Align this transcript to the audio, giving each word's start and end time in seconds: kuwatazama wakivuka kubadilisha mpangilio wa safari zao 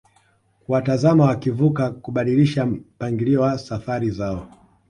kuwatazama 0.65 1.25
wakivuka 1.25 1.91
kubadilisha 1.91 2.65
mpangilio 2.65 3.41
wa 3.41 3.57
safari 3.57 4.09
zao 4.11 4.47